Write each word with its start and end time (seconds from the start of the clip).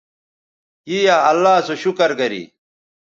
ی 0.91 0.97
یا 1.05 1.15
اللہ 1.31 1.55
سو 1.65 1.73
شکر 1.83 2.09
گری 2.19 2.43